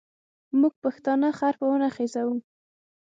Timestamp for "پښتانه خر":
0.83-1.53